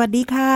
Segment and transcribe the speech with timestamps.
[0.00, 0.52] วัสดีค่ะ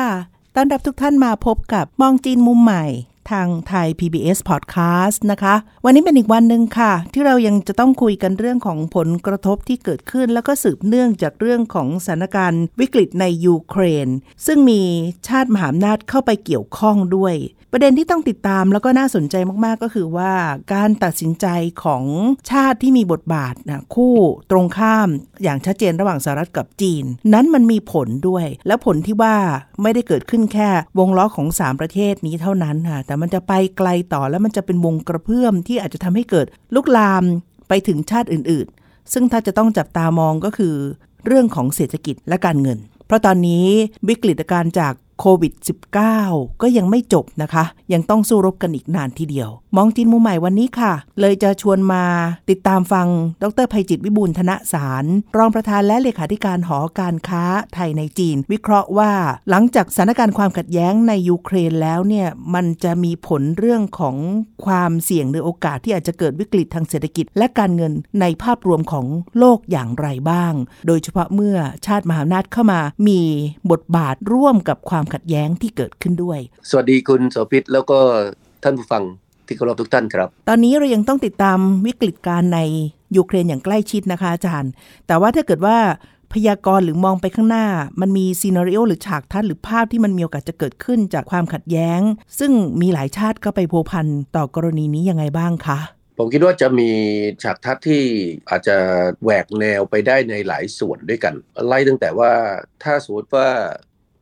[0.56, 2.84] ต้อนรับทุกท่านมาพบกับมองจีนมุมใหม่
[3.30, 5.54] ทางไทย PBS Podcast นะคะ
[5.84, 14.08] วันนี้เป็นอีกวันหนึ่งค่ะ ที่เรายังจะต้องคุยกันเรื่องของผลกระทบที่เกิดขึ้น แล้วก็สืบเนื่องจากเรื่องของสถานการณ์วิกฤตในยูเครน
[14.46, 14.82] ซึ่งมี
[15.28, 17.34] ชาติมหาอำนาจเข้าไปเกี่ยวข้องด้วย
[17.72, 19.34] ประเด็นที่ต้องติดตามแล้วก็น่าสนใจ
[19.64, 20.32] มากๆก็คือว่า
[20.74, 21.46] การตัดสินใจ
[21.84, 22.04] ของ
[22.50, 24.16] ชาติที่มีบทบาทนะคู่
[24.50, 25.08] ตรงข้าม
[25.42, 29.36] อย่างชัดเจนระหว่างสหรัฐกับจีน นั้นมันมีผลด้วย แล้วผลที่ว่า
[29.82, 37.24] ไม่ได้เกิดขึ้นแค่วงล้อของ 3 ประเทศนี้เท่านั้นค่ะแต่มันจะไปไกลต่อแล้วมันจะเป็นวงกระเพื่อมที่อาจจะทำให้เกิดลุกลาม
[37.68, 40.74] ไปถึงชาติอื่นๆ ซึ่งถ้าจะต้องจับตามองก็คือ
[41.26, 43.66] เรื่องของเศรษฐกิจและการเงิน เพราะตอนนี้
[44.08, 45.52] วิกฤตการณ์จาก โควิด
[46.06, 52.04] -19 ก็ยังไม่จบนะคะ ยังต้องสู้รบกันอีกนานทีเดียว มองจีนมุมใหม่วันนี้ค่ะ เลยจะชวนมา
[52.50, 53.08] ติดตามฟัง
[53.42, 55.04] ดรภัยจิตวิบูลธนสาร
[55.36, 59.12] รองประธานและเลขาธิการหอการค้าไทยในจีน วิเคราะห์ว่า
[59.50, 64.16] หลังจากสถานการณ์ความขัดแย้งในยูเครนแล้วเนี่ยมันจะมีผลเรื่องของ
[64.64, 69.06] ความเสี่ยงหรือโอกาสที่อาจจะเกิดวิกฤตทางเศรษฐกิจ และการเงินในภาพรวมของ
[69.38, 70.52] โลกอย่างไรบ้าง
[70.86, 73.20] โดยเฉพาะเมื่อชาติมหาอำนาจเข้ามา มี
[73.70, 76.38] บทบาทร่วมกับความขัดแย้งที่เกิดขึ้นด้วย
[76.70, 77.98] สวัสดีคุณโสภิตแล้วก็
[78.62, 79.02] ท่านผู้ฟัง
[79.46, 82.60] ที่เคารพทุกท่านครับ ตอนนี้เรายังต้องติดตามวิกฤตการณ์ใน
[83.16, 84.70] ยูเครนอย่างใกล้ชิดนะคะอาจารย์
[85.06, 85.78] แต่ว่าถ้าเกิดว่า
[86.32, 87.66] พยากรณ์หรือมองไปข้างหน้า
[88.00, 92.00] มันมีซีนารีโอหรือฉากทัศน์หรือภาพที่มันมีโอกาสจะเกิดขึ้นจากความขัดแย้ง
[92.38, 94.06] ซึ่งมีหลายชาติก็ไปพัวพัน
[94.36, 95.78] ต่อกรณีนี้ยังไงบ้างคะ
[96.18, 96.90] ผมคิดว่าจะมี
[97.42, 98.02] ฉากทัศน์ที่
[98.50, 98.76] อาจจะ
[99.22, 101.34] แหวกแนวไปได้ในหลายส่วนด้วยกัน
[101.66, 102.32] ไล่ตั้งแต่ว่า
[102.82, 103.48] ถ้าสมมติว่า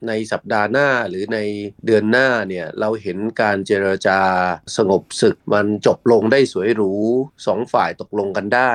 [0.06, 1.38] ในสัปดาห์หน้าหรือใน
[1.86, 4.20] เดือนหน้าเนี่ยเราเห็นการเจรจา
[4.76, 6.92] สงบศึกมันจบลงได้สวยหรู
[7.46, 8.72] สองฝ่ายตกลงกันได้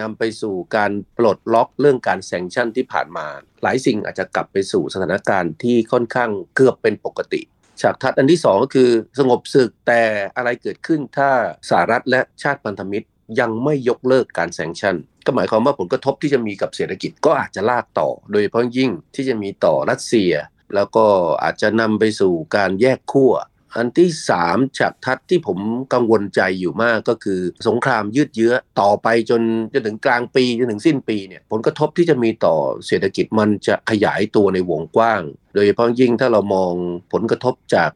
[0.00, 3.26] นำไปสู่การปลดล็อกเรื่องการแซงชั่นที่ผ่านมา
[3.62, 7.42] หลายสิ่งอาจจะกลับไปสู่สถานการณ์ที่ค่อนข้างเกือบเป็นปกติ
[7.80, 10.02] ฉากทัศน์อันที่สองก็คือสงบศึกแต่
[10.36, 11.30] อะไรเกิดขึ้นถ้า
[11.70, 13.06] สหรัฐและชาติพันธมิตร
[13.40, 20.32] ยังไม่ยกเลิกการแซงชั่น ก็หมายความว่าผลกระทบที่จะมีกับเศรษฐกิจก็อาจจะลากต่อ โดยเฉพาะยิ่งที่จะมีต่อรัสเซีย
[20.74, 21.06] แล้วก็
[21.42, 23.32] อาจจะนำไปสู่การแยกขั้ว
[23.76, 25.58] อันที่สามฉากทัศน์ที่ผม
[25.92, 32.56] กังวลใจอยู่มากก็คือสงครามยืดเยื้อต่อไปจนจนถึงกลางปีจนถึงสิ้นปีเนี่ยผลกระทบที่จะมีต่อ
[32.86, 35.22] เศรษฐกิจมันจะขยายตัวในวงกว้าง
[35.56, 36.72] โดยเฉพาะยิ่งถ้าเรามอง
[37.12, 37.90] ผลกระทบจาก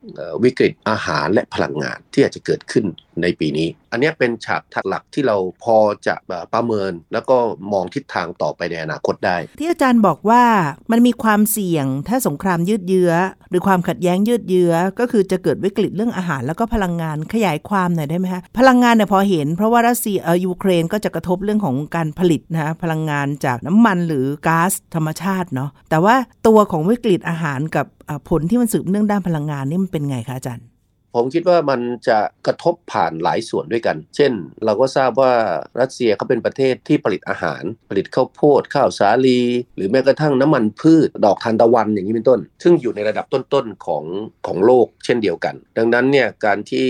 [0.44, 2.84] วิกฤตอาหารและพลังงานที่อาจจะเกิดขึ้น
[3.22, 5.76] ในปีนี้ อันนี้เป็นฉากทัศน์หลักที่เราพอ
[6.06, 6.14] จะ
[6.52, 7.36] ประเมิน แล้วก็
[7.72, 10.44] มองทิศทางต่อไปในอนาคตได้ ที่อาจารย์บอกว่า
[10.90, 13.12] มันมีความเสี่ยงถ้าสงครามยืดเยื้อ
[13.50, 26.14] หรือความขัดแย้งยืดเยื้อ ก็คือจะเกิดวิกฤตเรื่องอาหารแล้วก็พลังงานขยายความหน่อยได้ไหมคะพลังงานเนี่ยพอเห็น เพราะว่ารัสเซียยูเครนก็จะกระทบเรื่องของการผลิตนะพลังงานจากน้ำมันหรือก๊าซธรรมชาติเนาะแต่ว่า
[26.46, 27.86] ตัวของวิกฤตอาหารกับ
[28.28, 30.66] ผลที่มันสืบเนื่องด้านพลังงานนี่มันเป็นไงคะอาจารย์
[31.14, 34.32] ผมคิดว่ามันจะกระทบผ่านหลายส่วนด้วยกัน เช่น
[34.64, 35.34] เราก็ทราบว่า
[35.80, 39.40] รัสเซียเขาเป็นประเทศที่ผลิตอาหาร ผลิตข้าวโพด ข้าวสาลี
[39.76, 44.04] หรือแม้กระทั่งน้ำมันพืช ดอกทานตะวันอย่างนี้เป็นต้น ซึ่งอยู่ในระดับต้นๆของ
[44.46, 46.88] ของโลกเช่นเดียวกัน ดังนั้นเนี่ยการที่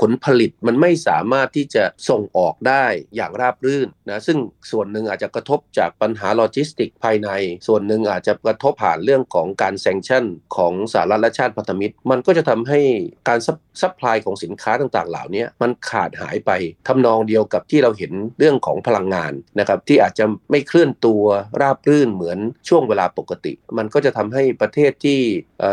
[0.00, 2.84] ผลผลิตมันไม่สามารถที่จะส่งออกได้
[3.16, 4.38] อย่างราบรื่นนะซึ่ง
[4.70, 7.28] ส่วนหนึ่งอาจจะกระทบจากปัญหาโลจิสติกภายใน
[7.66, 10.24] ส่วนหนึ่งอาจจะกระทบผ่านเรื่องของการ sanction
[10.56, 12.80] ของสหรัฐและชาติพันธมิตร มันก็จะทำให้
[13.28, 16.50] การซั supply ของสินค้าต่างๆ เหล่านี้มันขาดหายไป
[16.88, 21.22] ทำนองเดียวกับที่เราเห็นเรื่องของพลังงานนะครับที่อาจจะไม่เคลื่อนตัว
[21.60, 22.38] ราบรื่นเหมือน
[22.68, 25.20] ช่วงเวลาปกติ มันก็จะทำให้ประเทศที่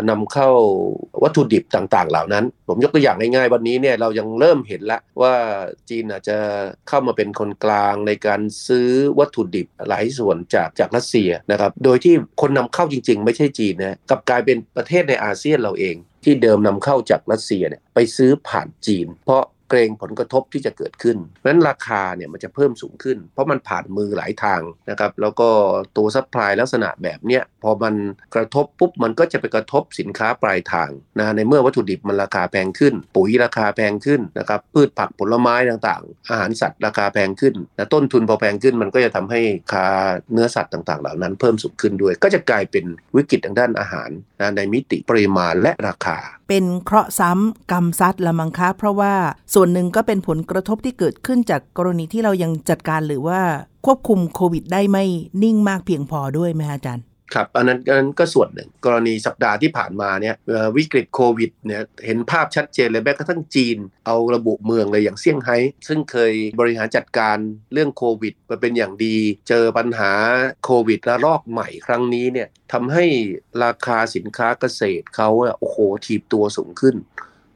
[0.10, 0.50] นำเข้า
[1.24, 5.34] วัตถุดิบต่างๆ เหล่านั้น ผมยกตัวอย่างง่ายๆวันนี้เนี่ยเรายังเริ่มเห็นแล้วว่า
[5.90, 6.38] จีนอาจจะ
[6.88, 25.50] เข้ามาเป็นคนกลางในการซื้อวัตถุดิบหลายส่วนจากจากรัสเซียนะครับโดยที่คนนำเข้าจริง ๆ ไม่ใช่จีนนะกลับกลายเป็นประเทศในอาเซียนเราเอง ที่เดิมนำเข้าจากรัสเซียเนี่ยไปซื้อผ่านจีน เพราะ เกรงผลกระทบที่จะเกิดขึ้นเพราะฉะนั้นราคาเนี่ยมันจะเพิ่มสูงขึ้น เพราะมันผ่านมือหลายทางนะครับแล้วก็
[25.98, 27.96] ตัว supply ลักษณะแบบเนี้ยพอมัน
[28.36, 30.90] กระทบปุ๊บมันก็จะไปกระทบสินค้าปลายทาง
[31.20, 39.42] นะในเมื่อวัตถุดิบมันราคาแพงขึ้น ปุ๋ยราคาแพงขึ้นนะครับพืชผักผลไม้ต่างๆ อาหารสัตว์ราคาแพงขึ้นนะต้นทุนพอแพงขึ้นมันก็จะทำให้
[39.72, 39.88] ค่า
[40.32, 42.86] เนื้อสัตว์ต่างๆ เหล่านั้นเพิ่มสูงขึ้นด้วย ก็จะกลายเป็น
[43.16, 44.10] วิกฤตทางด้านอาหาร
[44.40, 46.18] นะในมิติปริมาณและราคา
[46.56, 49.14] เป็นเคราะห์ซ้ำกรรมซัดละมังคะ เพราะว่า
[49.54, 53.42] ส่วนหนึ่งก็เป็นผลกระทบที่เกิดขึ้นจากกรณีที่เรายังจัดการหรือว่า
[53.86, 55.06] ควบคุมโควิดได้ไม่
[55.44, 57.06] นิ่งมากเพียงพอด้วยไหมคะอาจารย์
[57.36, 60.36] ครับอันนั้นอันนั้นก็ส่วนหนึ่งกรณีสัปดาห์ที่ผ่านมาเนี่ย
[60.78, 65.58] วิกฤตโควิดเนี่ยเห็นภาพชัดเจนเลยแม้กระทั่งจีน เอาระบุเมืองเลยอย่างเซี่ยงไฮ้
[65.88, 67.38] ซึ่งเคยบริหารจัดการ
[67.74, 69.18] เรื่องโควิดมาเป็นอย่างดี
[69.50, 70.12] เจอปัญหา
[70.66, 73.06] โควิดระลอกใหม่ครั้งนี้เนี่ยทำให้
[73.64, 76.96] ราคาสินค้าเกษตรเขาโอ้โหถีบตัวสูงขึ้น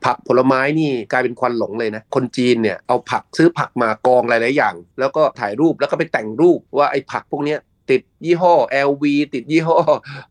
[0.06, 7.56] ผักผลไม้นี่กลายเป็นควันหลงเลยนะ คนจีนเนี่ยเอาผักซื้อผักมากองหลายๆอย่าง แล้วก็ถ่ายรูปแล้วก็ไปแต่งรูปว่าไอ้ผักพวกนี้
[7.92, 8.54] ติดยี่ห้อ
[8.88, 9.04] LV
[9.34, 9.80] ติดยี่ห้อ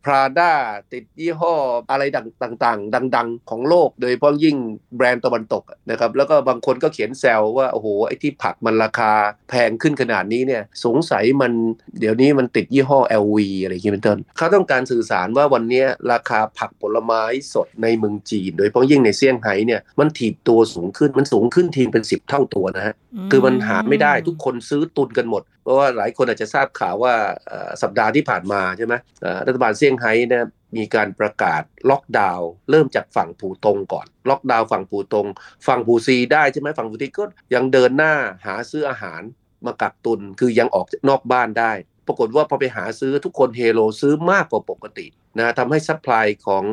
[0.05, 0.53] Prada
[0.93, 1.55] ติดยี่ห้อ
[1.91, 2.03] อะไร
[2.43, 4.57] ต่างๆ ดัง ๆ ของโลก โดยเฉพาะยิ่ง
[4.97, 9.13] แบรนด์ตะวันตกอะนะครับแล้วก็บางคนก็เขียนแซวว่า โอ้โห ไอ้ที่ผักมันราคา
[9.49, 11.53] แพงขึ้นขนาดนี้เนี่ยสงสัยมัน
[12.01, 17.23] เดี๋ยวนี้มันติดยี่ห้อ LV อะไรอย่างนี้เป็นต้นเขาต้องการสื่อสารว่าวันเนี้ยราคาผักผลไม้
[17.55, 22.95] สดในเมืองจีน โดยเฉพาะยิ่งในเซี่ยงไฮ้เนี่ยมันถีบตัวสูงขึ้นมันสูงขึ้นทีเป็น 10 เท่าตัวนะฮะ
[23.31, 27.15] คือมันหาไม่ได้ทุกคนซื้อตุนกันหมด เพราะว่าหลายคนอาจจะทราบข่าวว่า
[27.83, 28.95] สัปดาห์ที่ผ่านมาใช่ไหม
[29.47, 35.27] รัฐบาลเซี่ยงไฮ้นะมีการประกาศล็อกดาวน์เริ่มจากฝั่งผู่ตงก่อน ล็อกดาวน์ฝั่งผู่ตง
[35.67, 37.25] ฝั่งผู่ซีได้ใช่ไหมฝั่งผู่ซีก็
[37.55, 38.15] ยังเดินหน้า
[38.47, 39.23] หาซื้ออาหาร
[39.67, 41.73] มากักตุนคือยังออกนอกบ้านได้
[42.07, 45.07] ปรากฏว่าพอไปหาซื้อทุกคนเฮโลซื้อมากกว่าปกติ
[45.39, 46.65] นะทำให้ supply ของ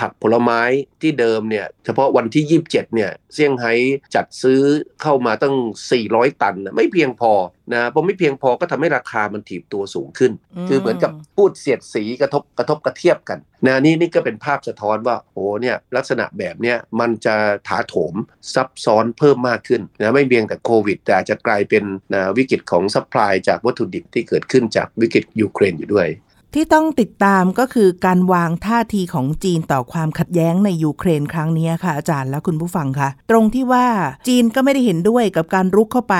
[0.00, 0.62] ผักผลไม้
[1.02, 3.72] ที่เดิมเนี่ยเฉพาะวันที่ 27 เนี่ยเซี่ยงไฮ้
[4.14, 4.60] จัดซื้อ
[5.02, 5.54] เข้ามาตั้ง
[5.98, 7.32] 400 ตันนะไม่เพียงพอ
[7.74, 17.34] นะพอไม่เพียงพอก็ทำให้ราคามันถีบตัวสูงขึ้นอืมคือเหมือนกับพูดเสียดสีกระทบกระทบกระเทียบกันนะนี่นี่ก็เป็นภาพสะท้อนว่าโอ้เนี่ยลักษณะแบบเนี้ยมันจะ
[17.68, 18.14] ถาโถม
[18.54, 21.84] ซับซ้อนเพิ่มมากขึ้นนะไม่เพียงแต่โควิด แต่อาจจะกลายเป็น
[22.14, 26.08] นะวิกฤตของ supply จากวัตถุดิบที่เกิดขึ้นจากวิกฤตยูเครนอยู่ด้วย
[26.54, 33.86] ที่ต้องติดตามก็คือการวางท่าทีของจีนต่อความขัดแย้งในยูเครนครั้งนี้ค่ะ อาจารย์และคุณผู้ฟังคะตรงที่ว่า
[34.28, 36.16] จีนก็ไม่ได้เห็นด้วยกับการรุกเข้าไป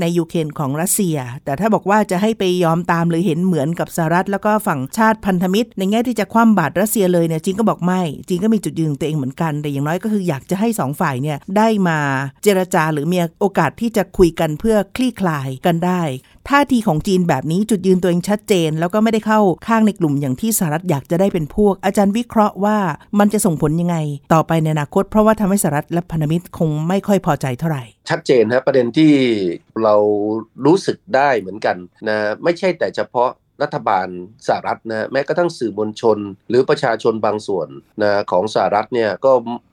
[0.00, 11.98] ในยูเครนของรัสเซีย แต่ถ้าบอกว่าจะให้ไปยอมตามหรือเห็นเหมือนกับสหรัฐ แล้วก็ฝั่งชาติพันธมิตร ในแง่ที่จะคว่ำบาตรรัสเซียเลยเนี่ยจีนก็บอกไม่ จีนก็มีจุดยืนของตัวเองเหมือนกันแต่อย่างน้อยก็คืออยากจะให้สองฝ่ายเนี่ยได้มา
[12.42, 16.02] เจรจาหรือมีโอกาสที่จะคุยกันเพื่อคลี่คลายกันได้
[16.50, 22.76] ท่าทีของจีนแบบนี้จุดยืนตัวเองชัดเจน แล้วก็ไม่ได้เข้าข้างในกลุ่มอย่างที่สหรัฐอยากจะได้เป็นพวก อาจารย์วิเคราะห์ว่า
[23.18, 23.96] มันจะส่งผลยังไง
[24.34, 29.12] ต่อไปในอนาคต เพราะว่าทำให้สหรัฐและพันธมิตรคงไม่ค่อยพอใจเท่าไหร่ ชัดเจนครับประเด็นที่
[29.82, 29.94] เรา
[30.66, 31.76] รู้สึกได้เหมือนกัน
[32.08, 33.30] นะไม่ใช่แต่เฉพาะ
[33.62, 34.08] รัฐบาล
[34.46, 36.18] สหรัฐนะแม้กระทั่งสื่อมวลชน
[36.48, 37.68] หรือประชาชนบางส่วน
[38.02, 39.32] นะของสหรัฐเนี่ยก็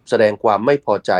[0.09, 1.11] แสดงความไม่พอใจ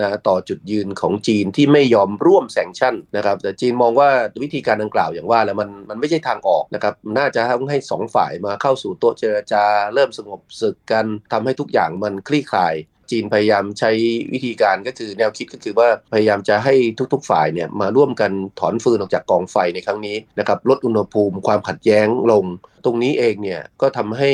[0.00, 4.10] นะต่อจุดยืนของจีนที่ไม่ยอมร่วมแซงชั่นนะครับแต่จีนมองว่า
[4.42, 9.64] วิธีการดังกล่าวอย่างว่าแล้วมันมันไม่ใช่ทางออกนะครับน่าจะต้องให้สองฝ่ายมาเข้าสู่โต๊ะเจรจา
[9.94, 12.74] เริ่มสงบศึกกันทำให้ทุกอย่างมันคลี่คลาย
[13.10, 13.90] จีนพยายามใช้
[14.32, 16.74] วิธีการก็คือแนวคิดก็คือว่าพยายามจะให้
[17.12, 18.30] ทุกๆฝ่ายเนี่ยมาร่วมกัน
[18.60, 22.44] ถอนฟืนออกจากกองไฟในครั้งนี้นะครับลดอุณหภูมิความขัดแย้งลง
[22.84, 24.32] ตรงนี้เองเนี่ยก็ทำให้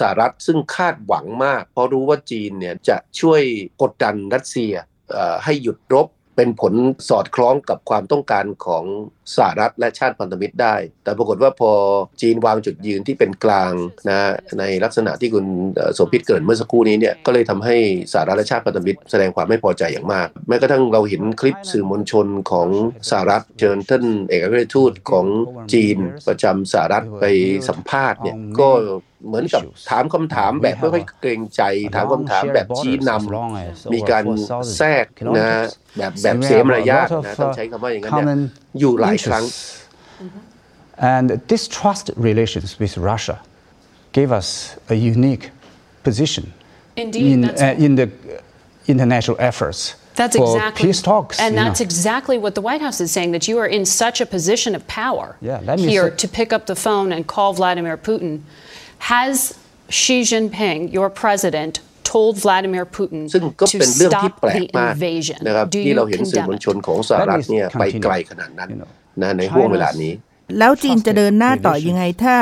[0.00, 3.42] สหรัฐซึ่งคาดหวังมาก เพราะรู้ว่าจีนเนี่ยจะช่วย
[3.82, 4.74] กดดันรัสเซีย
[5.44, 6.08] ให้หยุดรบ
[6.38, 6.74] เป็นผล
[7.08, 8.84] สอดคล้องกับความต้องการของ
[9.36, 11.70] สหรัฐและชาติพันธมิตรได้ แต่ปรากฏว่าพอ
[12.22, 13.72] จีนวางจุดยืนที่เป็นกลาง
[14.08, 14.18] นะ
[14.58, 17.76] ในลักษณะที่คุณเอ่อโสภิตเกริดเมื่อสักครู่นี้เนี่ยก็เลยทำให้
[18.12, 22.68] สหรัฐและชาติพันธมิตรแสดงความไม่พอใจอย่างมาก แม้กระทั่งเราเห็นคลิปสื่อมวลชนของ
[23.10, 25.26] สหรัฐเชิญท่านเอกอัครราชทูตของ
[25.72, 27.24] จีนประจำสหรัฐไป
[27.68, 28.70] สัมภาษณ์เนี่ยก็
[29.27, 31.61] เหมือนกับถามคำถามแบบไม่ค่อยเกรงใจ
[31.95, 34.23] ถามคำถามแบบชี้นำ มีการ
[34.77, 35.05] แทรก
[35.37, 35.51] นะ
[35.97, 38.37] แบบแบบเสียมารยาทนะต้องใช้คำว่าอย่างนั้นเนี่ย
[38.79, 39.43] อยู่หลายครั้ง
[41.15, 43.37] And distrust relations with Russia
[44.17, 44.49] gave us
[44.89, 45.45] a unique
[46.03, 46.53] position
[46.95, 48.07] Indeed, in, that's- uh, in the
[48.87, 51.39] international efforts That's for exactly peace talks.
[51.39, 51.63] and you know.
[51.65, 54.75] that's exactly what the White House is saying that you are in such a position
[54.75, 57.97] of power Yeah, let me here say- to pick up the phone and call Vladimir
[57.97, 58.33] Putin.
[58.98, 59.54] Has
[60.00, 61.80] Xi Jinping, your president,
[62.12, 65.38] told Vladimir Putin ซึ่งก็ to เป็นเรื่องที่ stop แปลก the มาก invasion?
[65.46, 66.62] นะครับ Do ที่ you เราเห็นสื่อ condemn มวล it?
[66.64, 68.04] ชนของสหรัฐเนี่ย Let me ไป continue.
[68.04, 68.90] ไกลขนาดนั้น You know,
[69.22, 70.12] นะในห่วงเวลานี้
[70.58, 72.36] แล้วจีนจะเดินหน้าต่อยังไงถ้า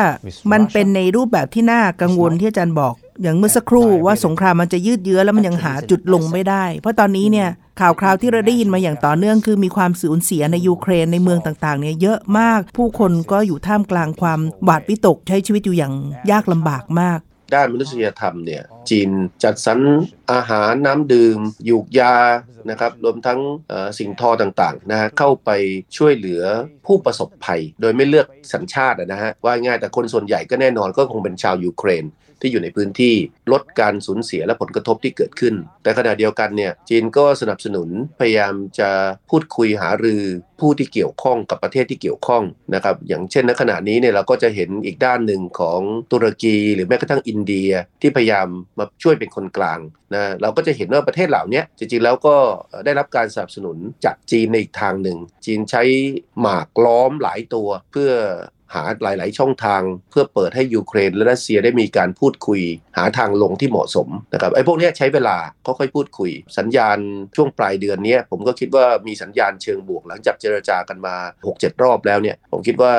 [0.53, 7.49] มันเป็นในรูปแบบที่น่ากังวลที่อาจารย์บอก อย่างเมื่อสักครู่ว่าสงครามมันจะยืดเยื้อแล้วมันยังหาจุดลงไม่ได้ เพราะตอนนี้เนี่ย
[7.81, 15.95] ข่าวคราวที่เราได้ยินมาอย่างต่อเนื่องคือมีความสูญเสียในยูเครนในเมืองต่างๆเนี่ยเยอะมาก ผู้คนก็อยู่ท่ามกลางความหวาดวิตกใช้ชีวิตอยู่อย่าง
[16.31, 17.21] ยากลำบากมาก
[17.55, 19.11] ด้านมนุษยธรรมเนี่ยจีน
[19.45, 19.79] จัดสรร
[20.33, 22.17] อาหารน้ำดื่มยูกยา
[22.71, 25.51] นะครับรวมทั้งเอ่อสิ่งทอต่างๆนะฮะเข้าไป
[25.97, 26.43] ช่วยเหลือ
[26.87, 32.05] ผู้ประสบภัย โดยไม่เลือกสัญชาติอะนะฮะว่าง่ายแต่คนส่วนใหญ่ก็แน่นอนก็คงเป็นชาวยูเครน
[32.41, 33.15] ที่อยู่ในพื้นที่
[33.53, 37.89] ลดการสูญเสียและผลกระทบที่เกิดขึ้น แต่ขณะเดียวกันเนี่ยจีนก็สนับสนุน
[38.21, 38.91] พยายามจะ
[39.31, 40.23] พูดคุยหารือ
[40.61, 42.43] ผู้ที่เกี่ยวข้องกับประเทศที่เกี่ยวข้อง
[42.75, 45.81] นะครับอย่างเช่นณขณะนี้เนี่ยเราก็จะเห็นอีกด้านหนึ่งของ
[46.13, 47.71] ตุรกี หรือแม้กระทั่งอินเดีย
[48.03, 48.49] ที่พยายาม
[48.79, 49.81] มาช่วยเป็นคนกลาง
[50.15, 52.37] นะเราก็จะเห็นว่าประเทศเหล่านี้จริงๆแล้วก็
[52.85, 55.83] ได้รับการสนับสนุนจากจีนในอีกทางหนึ่ง จีนใช้
[56.41, 58.11] หมากล้อมหลายตัว เพื่อ
[58.75, 62.61] หาหลาย ๆ ช่องทางเพื่อเปิดให้ยูเครนและรัสเซียได้มีการพูดคุย
[62.97, 66.99] หาทางลงที่เหมาะสมนะครับไอ้พวกนี้ใช้เวลาค่อยๆพูดคุย สัญญาณ
[67.37, 71.17] ช่วงปลายเดือนนี้ผมก็คิดว่ามีสัญญาณเชิงบวก หลังจากเจรจากันมา
[71.47, 72.95] 6-7 รอบแล้วเนี่ยผมคิดว่า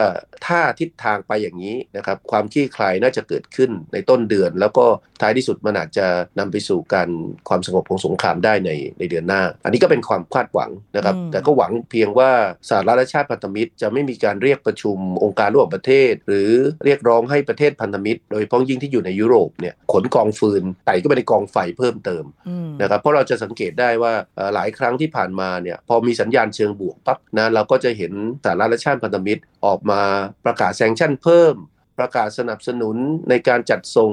[0.47, 4.85] ถ้าทิศทางไปอย่างนี้นะครับความคลี่คลายน่าจะเกิดขึ้นในต้นเดือน แล้วก็
[5.21, 6.07] ท้ายที่สุดมันอาจจะ
[6.39, 7.09] นำไปสู่การ
[7.49, 12.31] ความสงบของสงครามได้ในในเดือนหน้า อันนี้ก็เป็นความคาดหวังนะครับแต่ก็หวังเพียงว่า
[12.69, 16.49] สหรัฐและชาติพันธมิตรจะไม่มีการเรียกประชุมองค์การร่วมประเทศ หรือ
[16.85, 30.01] เรียกร้องให้ประเทศพันธมิตร โดยเฉพาะยิ่งที่อยู่ในยุโรปเนี่ยขนกองฟืนไต่ก็ไปในกองไฟเพิ่มเติมอืมนะครับเพราะเราจะสังเกตได้ว่าเอ่อหลายครั้งที่ผ่านมาเนี่ยพอมีสัญญาณเชิงบวกปั๊บนะเราก็จะเห็นสหรัฐและชาติพันธมิตรออกมา
[30.45, 31.55] ประกาศแซงชั่นเพิ่ม
[31.99, 32.95] ประกาศสนับสนุน
[33.29, 34.11] ในการจัดส่ง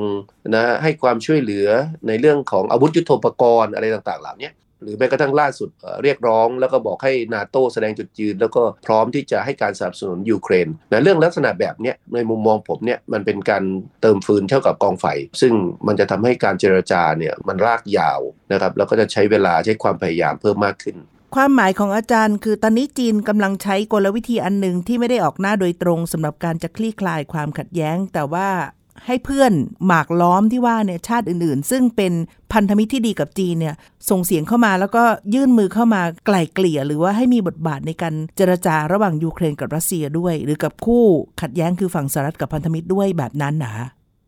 [0.54, 1.68] นะให้ความช่วยเหลือ
[2.08, 4.50] ในเรื่องของอาวุธยุโทโธปกรณ์อะไรต่างๆ เหล่านี้
[4.82, 5.70] หรือแม้กระทั่งล่าสุด
[6.02, 13.64] เรียกร้อง แล้วก็บอกให้นาโตแสดงจุดยืน แล้วก็พร้อมที่จะให้การสนับสนุนยูเครนนะเรื่องลักษณะแบบนี้ในมุมมองผมเนี่ยมันเป็นการ
[14.02, 15.06] เติมฟืนเท่ากับกองไฟ
[15.40, 15.52] ซึ่ง
[15.86, 18.20] มันจะทำให้การเจรจาเนี่ยมันลากยาว
[18.52, 20.96] นะครับแล้วก็จะใช้เวลาใช้ความพยายามเพิ่มมากขึ้น
[21.36, 28.48] ความหมายของอาจารย์คือตอนนี้จีนกำลังใช้กลวิธีอันหนึ่งที่ไม่ได้ออกหน้าโดยตรงสำหรับการจะคลี่คลายความขัดแย้ง แต่ว่า
[29.06, 29.52] ให้เพื่อน
[29.86, 32.12] หมากล้อมที่ว่าเนี่ยชาติอื่นๆ ซึ่งเป็น
[32.52, 33.74] พันธมิตรที่ดีกับจีนเนี่ย
[34.10, 41.04] ส่งเสียงเข้ามาแล้วก็ยื่นมือเข้ามาไกล่เกลี่ย หรือว่าให้มีบทบาทในการเจรจาระหว่างยูเครนกับรัสเซียด้วย หรือกับคู่
[41.40, 43.74] ขัดแย้งคือฝั่งสหรัฐกับพันธมิตรด้วยแบบนั้นนะ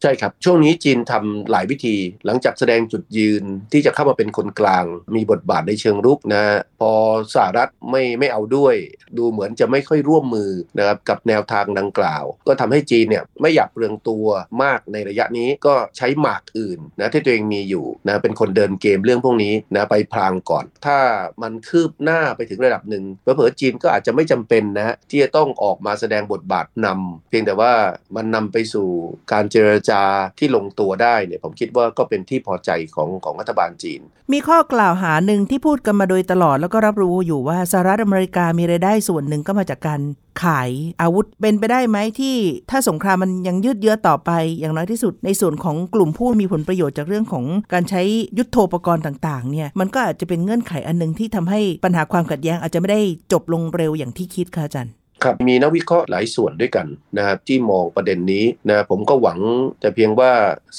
[0.06, 1.96] ใช่ครับ ช่วงนี้จีนทำหลายวิธี
[2.26, 4.84] หลังจากแสดงจุดยืนที่จะเข้ามาเป็นคนกลาง
[5.14, 6.44] มีบทบาทในเชิงรุกนะ
[6.80, 6.92] พอ
[7.34, 8.74] สหรัฐไม่ไม่เอาด้วย
[9.18, 14.26] ดูเหมือนจะไม่ค่อยร่วมมือนะครับกับแนวทางดังกล่าว ก็ทำให้จีนเนี่ยไม่อยากเปลืองตัว
[14.62, 20.98] มากในระยะนี้ก็ใช้หมากอื่นนะที่ตัวเองมีอยู่นะเป็นคนเดินเกมเรื่องพวกนี้นะไปพลางก่อน ถ้า
[21.42, 27.72] มันคืบหน้าไปถึงระดับหนึ่งเผลอจีนก็อาจจะไม่จำเป็นนะฮะที่จะต้องออกมาแสดงบทบาทนำเพียงแต่ว่า
[28.16, 28.88] มันนำไปสู่
[29.32, 29.93] การเจรจา
[30.38, 34.00] ที่ลงตัวได้เนี่ยผมคิดว่าก็เป็นที่พอใจของของรัฐบาลจีน
[34.32, 40.00] มีข้อกล่าวหาหนึ่งที่พูดกันมาโดยตลอดแล้วก็รับรู้อยู่ว่าสหรัฐอเมริกามีรายได้ส่วนหนึ่งก็มาจากการ
[40.42, 40.70] ขาย
[41.00, 42.36] อาวุธเป็นไปได้ไหมที่
[42.70, 48.02] ถ้าสงครามมันยังยืดเยื้อต่อไป อย่างน้อยที่สุดในส่วนของกลุ่มผู้มีผลประโยชน์จากเรื่องของการใช้
[48.38, 53.00] ยุทโธปกรณ์ต่างๆเนี่ยมันก็อาจจะเป็นเงื่อนไขอันหนึ่งที่ทำให้ปัญหาความขัดแย้งอาจจะไม่ได้
[53.32, 54.94] จบลงเร็วอย่างที่คิดค่ะอาจารย์
[55.24, 56.86] ครับมีนักวิเคราะห์หลายส่วนด้วยกัน
[57.18, 59.38] นะครับที่มองประเด็นนี้นะผมก็หวัง
[59.80, 60.30] แต่เพียงว่า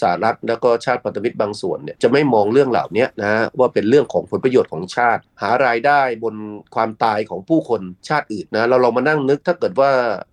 [0.01, 6.35] สหรัฐแล้วก็ชาติพันธมิตรบางส่วนเนี่ยจะไม่มองเรื่องเหล่านี้นะว่าเป็นเรื่องของผลประโยชน์ของชาติ หารายได้บน
[6.75, 9.91] ความตายของผู้คนชาติอื่นนะเราลองมานั่งนึกถ้าเกิดว่า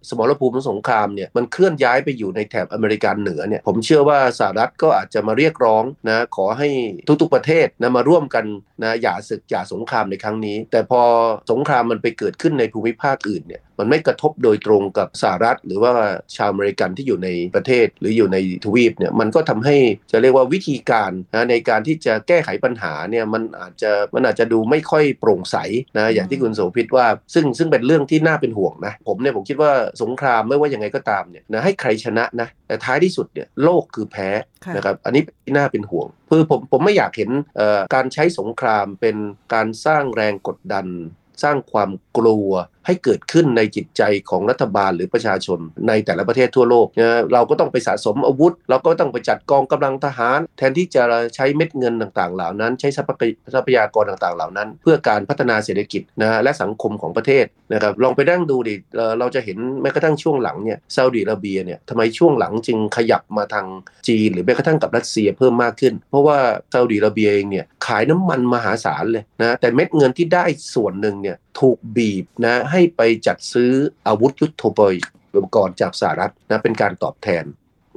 [0.08, 6.68] สมรภูมิสงครามเนี่ยมันเคลื่อนย้ายไปอยู่ในแถบอเมริกาเหนือเนี่ยผมเชื่อว่าสหรัฐก็อาจจะมาเรียกร้องนะขอให้
[7.20, 8.44] ทุกๆประเทศนะมาร่วมกัน
[8.82, 11.02] นะอย่าศึกอย่าสงครามในครั้งนี้ แต่พอ
[11.50, 15.92] สงครามมันไปเกิดขึ้นในภูมิภาคอื่นเนี่ย มันไม่กระทบโดยตรงกับสหรัฐ หรือว่า
[16.36, 19.76] ชาวอเมริกันที่อยู่ในประเทศหรืออยู่ในทวีปเนี่ยมันก็ทำให้
[20.12, 25.56] จะเรียกว่าวิธีการนะในการที่จะแก้ไขปัญหาเนี่ยมันอาจจะมันอาจจะดูไม่ค่อยโปร่งใส
[25.98, 29.72] นะอย่างที่คุณโสภิตว่า ซึ่งซึ่งเป็นเรื่องที่น่าเป็นห่วงนะผมเนี่ยผมคิดว่า
[30.02, 34.28] สงครามไม่ว่ายังไงก็ตามเนี่ยนะให้ใครชนะนะแต่ท้ายที่สุดเนี่ยโลกคือแพ้
[34.64, 39.16] ค่ะนะครับอันนี้เป็นที่น่าเป็นห่วงคือผมผมไม่อยากเห็นเอ่อการใช้สงครามเป็น
[39.54, 40.86] การสร้างแรงกดดัน
[41.42, 42.50] สร้างความกลัว
[42.86, 45.58] ให้เกิดขึ้นในจิตใจของรัฐบาลหรือประชาชน
[45.88, 51.02] ในแต่ละประเทศทั่วโลกนะเราก็ต้องไปสะสมอาวุธ เราก็ต้องไปจัดกองกำลังทหาร แทนที่จะ
[51.34, 52.98] ใช้เม็ดเงินต่างๆ เหล่านั้น ใช้ท
[53.56, 58.74] รัพยากรต่างๆ เหล่านั้น เพื่อการพัฒนาเศรษฐกิจนะและสังคมของประเทศนะครับลองไปนั่งดูดิ
[59.18, 63.66] เราจะเห็นแม้กระทั่งช่วงหลังเนี่ยซาอุดิอาระเบียเนี่ยทำไมช่วงหลังจึงขยับมาทาง
[64.08, 66.38] จีน หรือแม้กระทั่งกับรัสเซียเพิ่มมากขึ้น เพราะว่า
[66.72, 73.72] ซาอุดิอาระเบียเองเนี่ยขายน้ำมันมหาศาลเลยนะแต่เม็ดเงินที่ได้ส่วนหนึ่งเนี่ยถูกบีบนะให้ไปจัดซื้อ
[74.06, 74.80] อาวุธยุทโธป
[75.54, 77.44] กรณ์จากสหรัฐนะเป็นการตอบแทน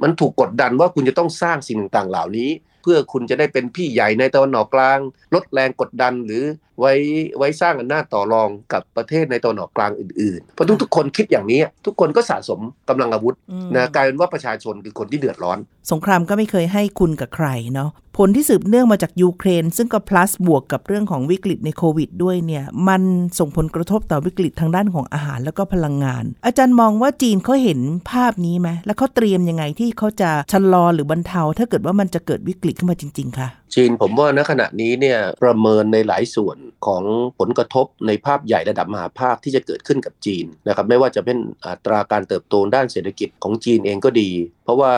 [0.02, 2.50] มันถูกกดดันว่าคุณจะต้องสร้างสิ่งต่างๆ เหล่านี้
[2.82, 4.98] เพื่อคุณจะได้เป็นพี่ใหญ่ในตะวันออกกลาง
[5.34, 6.44] ลดแรงกดดันหรือ
[6.80, 6.92] ไว้
[7.38, 15.58] ไว้สร้างอำนาจต่อรองกับประเทศในตะวันออกกลางอื่นๆ เพราะทุกทุกๆคนคิดอย่างนี้ ทุกคนก็สะสมกำลังอาวุธอืมนะกลายเป็นว่าประชาชนคือคนที่เดือดร้อน
[15.90, 17.90] สงครามก็ไม่เคยให้คุณกับใครเนาะ
[18.20, 23.02] ผลที่สืบเนื่องมาจากยูเครน ซึ่งก็ plus บวกกับเรื่องของวิกฤตในโควิดด้วยเนี่ย มัน
[23.38, 27.80] ส่งผลกระทบต่อวิกฤตทางด้านของอาหารแล้วก็พลังงาน อาจารย์มองว่าจีนเขาเห็น
[28.10, 37.02] ภาพนี้ไหมแล้วเขาเตรียมยังไงที่เขาจะชะลอหรือบรรเทา ถ้าเกิดว่ามันจะเกิดวิกฤตขึ้นมาจริง ๆค่ะจีนผมว่าณขณะนี้เนี่ยประเมินในหลายส่วนของ
[37.38, 44.30] ผลกระทบในภาพใหญ่ระดับมหาภาคที่จะเกิดขึ้นกับจีนนะครับไม่ว่าจะเป็นอัตราการเติบโตด้านเศรษฐกิจของจีนเองก็ดี
[44.64, 44.92] เพราะว่า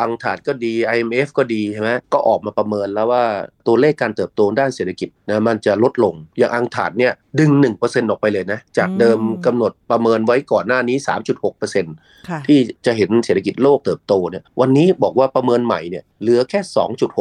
[0.00, 3.24] อังถาดก็ดี IMF ก็ดีใช่ไหมก็ออกมาประเมินแล้วว่า
[3.70, 7.50] ตัวเลขการเติบโตด้านเศรษฐกิจนะมันจะลดลง อย่างอังถาดเนี่ยดึง
[7.80, 10.96] 1%ออกไปเลยนะ จากเดิมอืมกำหนดประเมินไว้ก่อนหน้านี้
[11.62, 16.60] 3.6%ค่ะที่จะเห็นเศรษฐกิจโลกเติบโตเนี่ยวันนี้บอกว่าประเมินใหม่เนี่ยเหลือแค่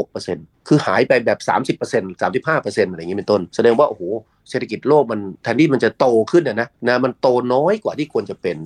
[0.04, 1.40] 2.6%คือหายไปแบบ
[1.80, 4.04] 30% 35%อะไรอย่างนี้เป็นต้น แสดงว่าโอ้โห
[4.50, 8.58] เศรษฐกิจโลกมันแทนที่มันจะโตขึ้นนะนะนะมันโตน้อยกว่าที่ควรจะเป็น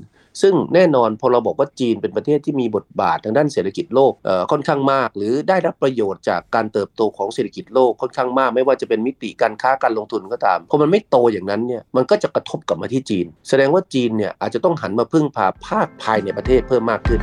[0.42, 4.14] ซึ่งแน่นอนพอเราบอกว่าจีนเป็นประเทศที่มีบทบาททางด้านเศรษฐกิจโลก
[4.52, 17.22] ค่อนข้างมาก หรือได้รับประโยชน์จากการเติบโตของเศรษฐกิจโลกค่อนข้างมาก ไม่ว่าจะเป็นมิติการค้าการลงทุนก็ตามพอมันไม่โตอย่างนั้นเนี่ยมันก็จะกระทบกลับมาที่จีน แสดงว่าจีนเนี่ยอาจจะต้องหันมาพึ่งพาภาคภายในประเทศเพิ่มมากขึ้น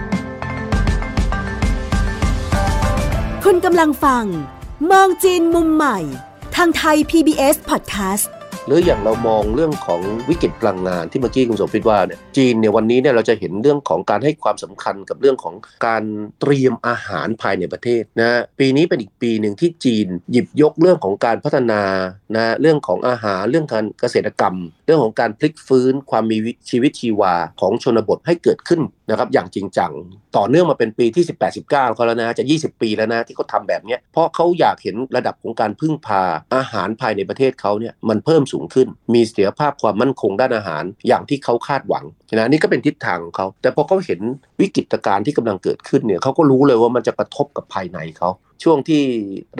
[3.44, 4.24] คุณกำลังฟัง
[4.90, 5.98] มองจีนมุมใหม่
[6.56, 8.26] ทางไทย PBS Podcast
[8.70, 15.54] หรืออย่างเรามองเรื่องของวิกฤตพลังงานที่เมื่อกี้คุณสมพิตว่าเนี่ยจีนเนี่ยวันนี้เนี่ยเราจะเห็นเรื่องของการให้ความสำคัญกับเรื่องของ
[15.86, 16.02] การ
[16.40, 21.82] เตรียมอาหารภายในประเทศนะปีนี้เป็นอีกปีหนึ่งที่จีนหยิบยกเรื่องของการพัฒนา
[22.36, 24.54] นะเรื่องของอาหารเรื่องการเกษตรกรรม
[24.90, 26.38] รื่องของการพลิกฟื้นความมี
[26.70, 28.80] ชีวิตชีวาของชนบทให้เกิดขึ้น
[29.10, 29.92] นะครับอย่างจริงจัง
[30.36, 36.22] ต่อเนื่องมาเป็นปีที่ 18 19เขาแล้วนะจะ 20 ปีแล้วนะที่เขาทำแบบนี้เพราะเขาอยากเห็นระดับของการพึ่งพา
[36.54, 42.04] อาหารภายในประเทศเขาเนี่ยมันเพิ่มสูงขึ้น มีเสถียรภาพความมั่นคงด้านอาหารอย่างที่เขาคาดหวัง
[42.34, 44.20] นะนี่ก็เป็นทิศทางของเขาแต่พอเขาเห็น
[44.60, 48.30] วิกฤตการณ์ที่กำลังเกิดขึ้นเนี่ยเขาก็รู้เลยว่ามันจะกระทบกับภายในเขา
[48.62, 49.04] ช่วงที่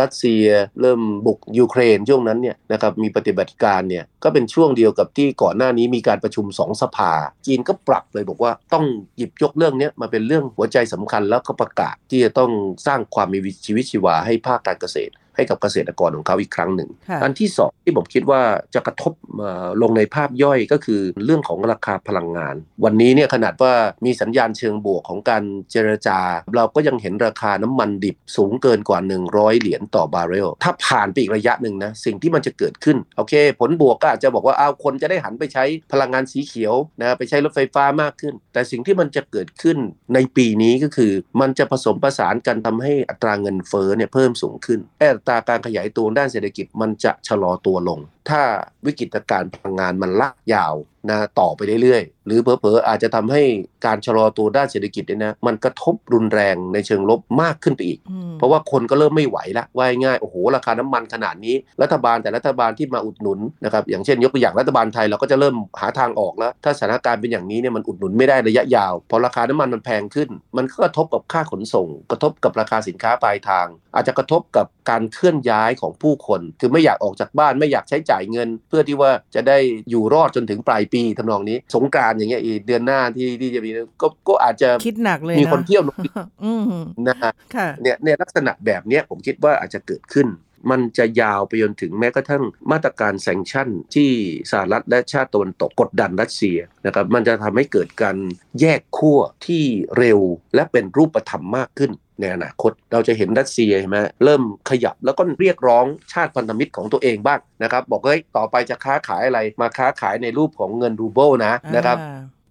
[0.01, 0.45] รัสเซีย
[0.81, 7.13] เริ่มบุกยูเครนช่วงนั้นเนี่ยนะครับมีปฏิบัติการเนี่ยก็เป็นช่วงเดียวกับที่ก่อนหน้านี้มีการประชุมสองสภา
[7.47, 8.85] จีนก็ปรับเลยบอกว่าต้อง
[9.17, 12.51] หยิบยกเรื่องนี้มาเป็นเรื่องหัวใจสำคัญแล้วก็ประกาศที่จะต้อง
[12.87, 18.43] สร้างความมีชีวิตชีวาให้ภาคการเกษตร ให้กับเกษตรกรของเขาอีกครั้งหนึ่งค่ะอันที่สองที่ผมคิดว่า
[18.75, 23.75] จะกระทบเอ่อลงในภาพย่อยก็คือเรื่องของราคาพลังงาน วันนี้เนี่ยขนาดว่า
[24.05, 26.19] มีสัญญาณเชิงบวกของการเจรจา
[26.57, 28.99] เราก็ยังเห็นราคาน้ำมันดิบสูงเกินกว่า
[29.31, 39.79] 100 เหรียญต่อบาร์เรล ถ้าผ่านไปอีกระยะหนึ่งนะสิ่งที่มันจะเกิดขึ้นโอเค ผลบวกก็อาจจะบอกว่าเอาวคนจะได้หันไปใช้พลังงานสีเขียวนะไปใช้รถไฟฟ้ามากขึ้น แต่สิ่งที่มันจะเกิดขึ้น
[40.15, 48.43] ในปีนี้ก็คือ มันจะผสมผสานกันทำให้อัตราเงินเฟ้อเนี่ยเพิ่มสูงขึ้นและอัตราการขยายตัวด้านเศรษฐกิจมันจะชะลอตัวลง ถ้า
[48.87, 50.75] วิกฤตการณ์พลังงานมันลากยาว
[51.09, 53.43] นะต่อไปเรื่อยๆ หรือเผลอๆอาจจะทำให้
[53.87, 79.59] การชะลอตัวด้านเศรษฐกิจเนี่ยนะมันกระทบรุนแรงในเชิงลบมากขึ้นไปอีกอืมเพราะว่าคนก็เริ่มไม่ไหวละว่าง่ายๆโอ้โหราคาน้ำมันขนาดนี้ รัฐบาลแต่รัฐบาลที่มาอุดหนุนนะครับอย่างเช่น ยกตัวอย่างรัฐบาลไทยเราก็จะเริ่มหาทางออกแล้ว ถ้าสถานการณ์เป็นอย่างนี้เนี่ยมันอุดหนุนไม่ได้ระยะยาวพอราคาน้ำมันมันแพงขึ้น มันก็กระทบกับค่าขนส่ง กระทบกับราคาสินค้าปลายทาง อาจจะกระทบกับการเคลื่อนย้ายของผู้คน คือไม่อยากออกจากบ้านไม่อยากใช้จ่ายเงิน เพื่อที่ว่าจะได้
[79.91, 83.71] อยู่รอดจนถึงปลายปีทำนองนี้ สงกรานต์อย่างเงี้ยอีกเดือนหน้าที่ที่จะมี
[84.03, 86.05] ก็ก็อาจจะคิดหนักเลยมีนะคนเที่ยวน้อย
[86.45, 86.63] อืม
[87.09, 90.27] นะฮะค่ะเนี่ยเนี่ยลักษณะแบบเนี้ยผมคิดว่าอาจจะเกิดขึ้น
[90.71, 94.11] มันจะยาวไปจนถึงแม้กระทั่งมาตรการ sanction ที่
[94.51, 98.17] สหรัฐและชาติตะวันตกกดดันรัสเซียนะครับมันจะทำให้เกิดการ
[98.61, 99.65] แยกขั้วที่
[99.99, 100.21] เร็ว
[100.55, 111.99] และเป็นรูปธรรมมากขึ้นในอนาคตเราจะเห็นรัสเซียใช่ไหมเริ่มขยับแล้วก็เรียกร้องชาติพันธมิตรของตัวเองบ้างนะครับ บอกเฮ้ยต่อไปจะค้าขายอะไรมาค้าขายในรูปของเงินรูเบิลนะนะครับ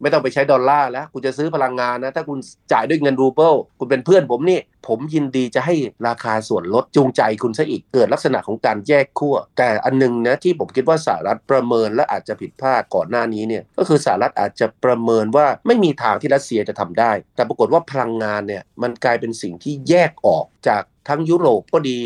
[0.02, 2.40] ไม่ต้องไปใช้ดอลลาร์แล้วคุณจะซื้อพลังงานนะ ถ้าคุณ
[2.72, 5.76] จ่ายด้วยเงินรูเปิลคุณเป็นเพื่อนผมนี่ ผมยินดีจะให้
[6.08, 22.00] ราคาส่วนลดจูงใจคุณซะอีกเกิดลักษณะของการแยกขั้ว แต่อันหนึงนะที่ผมคิดว่าสหรัฐประเมินและอาจจะผิดพลาดก่อนหน้านี้เนี่ยก็คือสหรัฐอาจจะประเมินว่าไม่มีทางที่รัสเซียจะทำได้ แต่ปรากฏว่าพลังงานเนี่ยมันกลายเป็นสิ่งที่แยกออกจากทั้งยุโรปก็ดี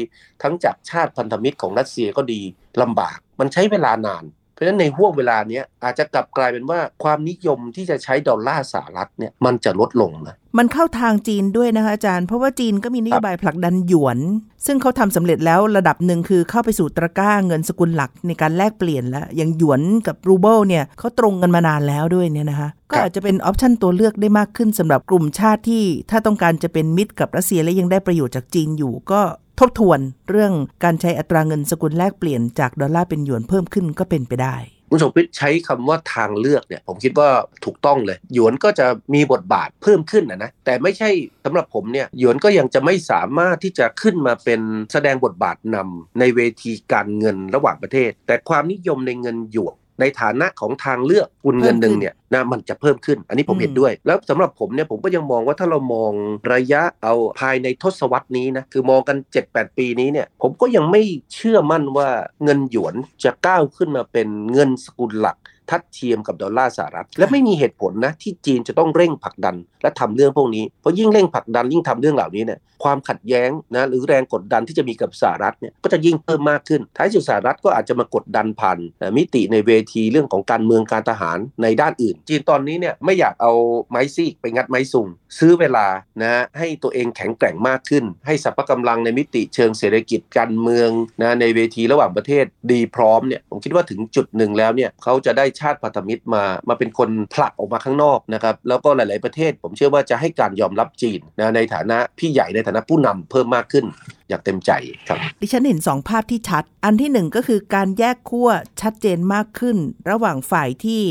[0.43, 2.41] ทั้งจากชาติพันธมิตรของรัสเซียก็ดี
[2.81, 14.19] ลำบาก มันใช้เวลานาน เพราะฉะนั้นในห้วงเวลาเนี้ยอาจจะกลับกลายเป็นว่าความนิยมที่จะใช้ดอลลาร์สหรัฐเนี่ยมันจะลดลงนะมันเข้าทางจีนด้วยนะคะอาจารย์ เพราะว่าจีนก็มีนโยบายผลักดันหยวน
[14.65, 29.21] ซึ่งเขาทำสำเร็จแล้วระดับหนึ่งคือเข้าไปสู่ตะกร้าเงินสกุลหลักในการแลกเปลี่ยนแล้ว อย่างหยวนกับรูเบิลเนี่ยเขาตรงกันมานานแล้วด้วยเนี่ยนะคะ ก็อาจจะเป็น option ตัวเลือกได้มากขึ้นสำหรับกลุ่มชาติที่ ถ้าต้องการจะเป็นมิตรกับรัสเซียและยังได้ประโยชน์จากจีนอยู่ ก็
[29.59, 34.55] ทบทวนเรื่องการใช้อัตราเงินสกุลแลกเปลี่ยนจากดอลลาร์เป็นหยวนเพิ่มขึ้นก็เป็นไปได้
[34.89, 37.29] คุณสมพิษใช้คำว่าทางเลือกเนี่ยผมคิดว่า
[37.65, 41.09] ถูกต้องเลยหยวนก็จะมีบทบาทเพิ่มขึ้นนะนะแต่ไม่ใช่
[41.45, 44.61] สำหรับผมเนี่ยหยวนก็ยังจะไม่สามารถที่จะขึ้นมาเป็น
[44.91, 56.13] แสดงบทบาทนำในเวทีการเงินระหว่างประเทศ แต่ความนิยมในเงินหยวน ในฐานะของทางเลือกกุลเงินหนึ่งเนี่ยนะมันจะเพิ่มขึ้น อันนี้ผมอืมเห็นด้วย แล้วสำหรับผมเนี่ยผมก็ยังมองว่าถ้าเรามอง
[56.53, 61.01] ระยะเอาภายในทศวรรษนี้นะคือมองกัน 7-8 ปีนี้เนี่ยผมก็ยังไม่
[61.33, 62.09] เชื่อมั่นว่า
[62.43, 65.37] เงินหยวนจะก้าวขึ้นมาเป็นเงินสกุลหลัก
[65.69, 83.53] ทัดเทียมกับดอลลาร์สหรัฐ และไม่มีเหตุผลนะที่จีนจะต้องเร่งผลักดันและทำเรื่องพวกนี้ เพราะยิ่งเร่งผลักดันยิ่งทำเรื่องเหล่านี้เนี่ยความขัดแย้งนะหรือแรงกดดันที่จะมีกับสหรัฐเนี่ยก็จะยิ่งเพิ่มมากขึ้น ท้ายสุดสหรัฐก็อาจจะมากดดันผ่านเอ่อมิติในเวทีเรื่องของการเมืองการทหารในด้านอื่น จีนตอนนี้เนี่ยไม่อยากเอา
[83.89, 85.07] ไม้ซีกไปงัดไม้ซุง
[85.39, 85.87] ซื้อเวลา
[86.21, 90.89] นะให้ตัวเองแข็งแกร่งมากขึ้น ให้สรรพกำลังในมิติเชิงเศรษฐกิจการเมือง
[91.21, 103.85] นะในเวทีระหว่างประเทศดีพร้อมเนี่ยผมคิดว่าถึงจุดหนึ่งแล้วเนี่ยเขาจะได้ชาติพันธมิตรมามาเป็นคนผลักออกมาข้างนอกนะครับแล้วก็หลาย ๆประเทศ ผมเชื่อว่าจะให้การยอมรับจีนนะในฐานะพี่ใหญ่ในฐานะผู้นำเพิ่มมากขึ้น
[104.33, 104.71] อย่างเต็มใจ
[105.09, 108.49] ครับ ดิฉันเห็นสองภาพที่ชัด อันที่หนึ่งก็คือการแยกขั้ว
[108.81, 109.77] ชัดเจนมากขึ้น
[110.09, 111.01] ระหว่างฝ่ายที่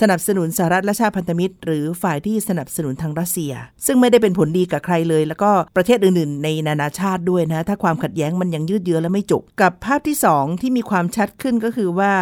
[0.00, 3.52] สนับสนุนสหรัฐและชาติพันธมิตร หรือฝ่ายที่สนับสนุนทางรัสเซีย
[3.86, 12.12] ซึ่งไม่ได้เป็นผลดีกับใครเลย แล้วก็ประเทศอื่นๆ ในนานาชาติด้วยนะถ้าความขัดแย้งมันยังยืดเยื้อและไม่จบกับภาพที่สองที่มีความชัดขึ้นก็คือว่า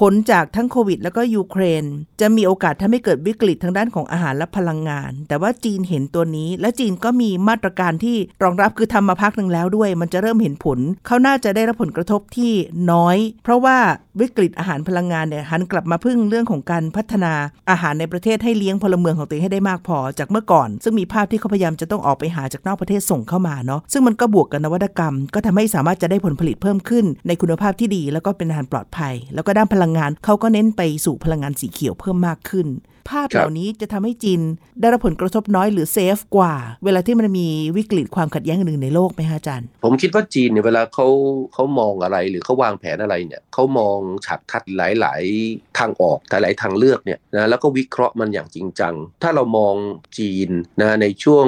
[0.00, 1.84] ผลจากทั้งโควิด แล้วก็ยูเครน
[2.20, 12.52] จะมีโอกาสทำให้เกิดวิกฤตทางด้านของอาหารและพลังงาน แต่ว่าจีนเห็นตัวนี้ และจีนก็มีมาตรการที่รองรับคือทำมาพักหนึ่งแล้วด้วยมันจะเริ่มเห็นผล เขาน่าจะได้รับผลกระทบที่
[12.92, 13.78] น้อย เพราะว่า
[14.20, 17.32] วิกฤตอาหารพลังงานเนี่ยหันกลับมาพึ่งเรื่องของการพัฒนา
[17.70, 32.68] อาหารในประเทศให้เลี้ยงพลเมืองของตัวเองให้ได้มากพอจากเมื่อก่อน ซึ่งมีภาพที่เขาพยายามจะต้องออกไปหาจากนอกประเทศส่งเข้ามาเนาะซึ่งมันก็บวกกับนวัตกรรม ก็ทำให้สามารถจะได้ผลผลิตเพิ่มขึ้น ในคุณภาพที่ดี แล้วก็เป็นอาหารปลอดภัย แล้วก็ด้านพลังงานเขาก็เน้นไปสู่พลังงานสีเขียวเพิ่มมากขึ้น
[33.10, 34.40] ภาพเหล่านี้จะทำให้จีน
[34.80, 41.06] ได้รับผลกระทบน้อยหรือเซฟกว่า เวลาที่มันมีวิกฤตความขัดแย้งอื่นในโลกไหมฮะอาจารย์ ผมคิดว่าจีนเนี่ยเวลาเขา
[41.52, 49.74] เขามองอะไรหรือเขาวางแผนอะไรเนี่ยเขามองฉากทัดหลาย ๆ ทางออกหลายๆทางเลือกเนี่ยนะแล้วก็วิเคราะห์มันอย่างจริงจัง ถ้าเรามอง
[50.18, 51.46] จีนนะในช่วง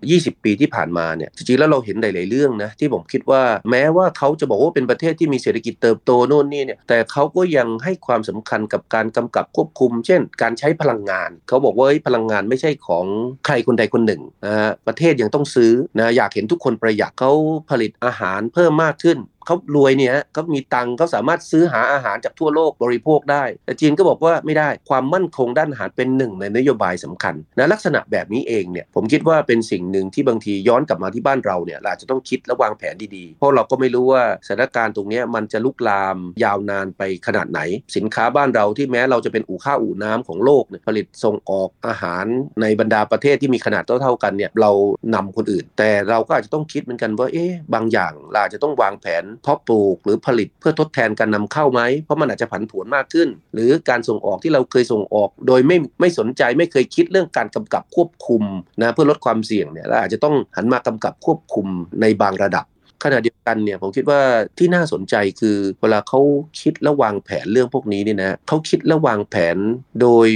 [0.00, 13.06] 20 ปีที่ผ่านมาเนี่ยจริงๆแล้วเราเห็นหลาย ๆ เรื่องนะที่ผมคิดว่าแม้ว่าเขาจะบอกว่าเป็นประเทศที่มีเศรษฐกิจเติบโตโน่นนี่เนี่ยแต่เขาก็ยังให้ความสำคัญกับการกำกับควบคุม เช่น การใช้พลังงาน เขาบอกว่าพลังงานไม่ใช่ของ
[13.46, 17.32] ใครคนใดคนหนึ่งนะฮะประเทศยังต้องซื้อนะอยากเห็นทุกคนประหยัดเขา
[17.70, 37.60] ผลิตอาหารเพิ่มมากขึ้น เขารวยเนี่ยเขามีตังค์เขาสามารถซื้อหาอาหารจากทั่วโลกบริโภคได้ แต่จีนก็บอกว่าไม่ได้ความมั่นคงด้านอาหารเป็นหนึ่งในนโยบายสำคัญนะลักษณะแบบนี้เองเนี่ยผมคิดว่าเป็นสิ่งหนึ่งที่บางทีย้อนกลับมาที่บ้านเราเนี่ยเราอาจจะต้องคิดและวางแผนดีๆ เพราะเราก็ไม่รู้ว่าสถานการณ์ตรงนี้มันจะลุกลามยาวนานไปขนาดไหน
[37.96, 42.24] สินค้าบ้านเราที่แม้เราจะเป็นอู่ข้าวอู่น้ำของโลกเนี่ยผลิตส่งออกอาหาร
[42.62, 44.70] ในบรรดาประเทศที่มีขนาดเท่าๆกันเนี่ยเรา
[45.14, 58.42] นำคนอื่น แต่เราก็อาจจะต้องคิดเหมือนกันว่าเอ๊ะบางอย่างเราอาจจะต้องวางแผนเพาะปลูกหรือผลิตเพื่อทดแทนการนำเข้าไหม เพราะมันอาจจะผันผวนมากขึ้น หรือการส่งออกที่เราเคยส่งออก โดยไม่ไม่สนใจไม่เคยคิดเรื่องการกำกับควบคุม
[58.82, 61.66] นะเพื่อลดความเสี่ยงเนี่ยเราอาจจะต้องหันมากำกับควบคุม
[62.00, 62.66] ในบางระดับ
[63.04, 64.20] ขณะเดียวกันเนี่ยผมคิดว่า
[64.58, 66.20] ที่น่าสนใจคือเวลาเขา
[66.60, 69.56] คิดและวางแผนเรื่องพวกนี้เนี่ยนะเขาคิดและวางแผน
[70.00, 70.28] โดย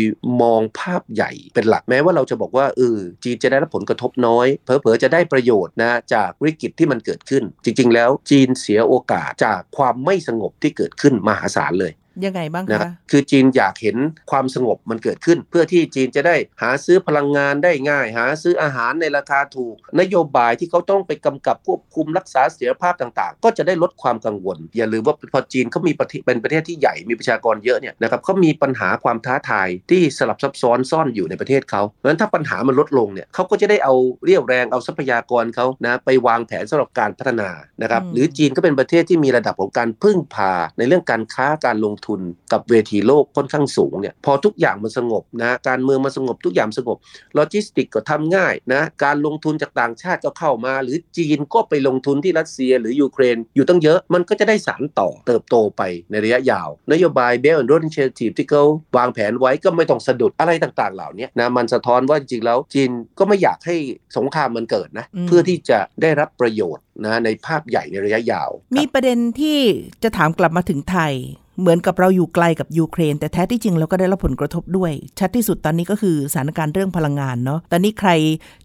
[0.43, 11.93] มองภาพใหญ่เป็นหลักแม้ว่าเราจะบอกว่าเออจีนจะได้รับผลกระทบน้อยเผลอๆจะได้ประโยชน์นะจากวิกฤตที่มันเกิดขึ้น จริง ๆ แล้วจีนเสียโอกาสจากความไม่สงบที่เกิดขึ้นมหาศาลเลย
[12.27, 13.97] ยังไงบ้างนะครับคะคือจีนอยากเห็น
[14.31, 37.51] ความสงบมันเกิดขึ้น เพื่อที่จีนจะได้หาซื้อพลังงานได้ง่าย หาซื้ออาหารในราคาถูก นโยบายที่เขาต้องไปกำกับควบคุมรักษาเสถียรภาพต่างๆ ก็จะได้ลดความกังวล อย่าลืมว่าพอจีนเขามีประเทศเป็นประเทศที่ใหญ่มีประชากรเยอะเนี่ยนะครับเขามีปัญหาความท้าทายที่สลับซับซ้อนซ่อนอยู่ในประเทศเขาเพราะฉะนั้นถ้าปัญหามันลดลงเนี่ยเขาก็จะได้เอาเรี่ยวแรงเอาทรัพยากรเขานะไปวางแผนสำหรับการพัฒนา
[37.83, 42.21] นะครับอืมหรือจีนก็เป็นประเทศที่มีระดับของการพึ่งพาในเรื่องการค้าการลงทุนทุน
[42.53, 46.97] กับเวทีโลกค่อนข้างสูงเนี่ยพอทุกอย่างมันสงบนะการเมืองมันสงบทุกอย่างสงบ
[47.35, 58.65] โลจิสติกก็ทำง่ายนะการลงทุนจากต่างชาติก็เข้ามา หรือจีนก็ไปลงทุนที่รัสเซียหรือยูเครน อยู่ตั้งเยอะมันก็จะได้สานต่อเติบโตไปในระยะยาว นโยบาย Belt and Road Initiative ที่เขา
[58.97, 63.77] วางแผนไว้ก็ไม่ต้องสะดุดอะไรต่างๆ เหล่านี้นะมันสะท้อนว่าจริงๆแล้วจีนก็ไม่อยากให้
[64.17, 69.59] สงครามมันเกิดนะอืมเพื่อที่จะได้รับประโยชน์นะในภาพใหญ่ในระยะยาว มีประเด็นที่
[70.03, 71.15] จะถามกลับมาถึงไทย
[71.61, 78.11] เหมือนกับเราอยู่ไกลกับยูเครน แต่แท้ที่จริงเราก็ได้รับผลกระทบด้วย ชัดที่สุดตอนนี้ก็คือสถานการณ์เรื่องพลังงานเนาะตอนนี้ใคร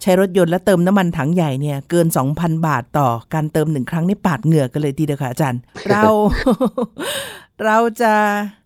[0.01, 6.03] ใช้รถยนต์และเติมน้ำมันถังใหญ่เนี่ยเกิน 2,000 บาทต่อการเติมหนึ่งครั้งนี่ปาดเหงื่อกันเลยทีเดียวค่ะอาจารย์ เรา
[7.63, 8.13] เราจะ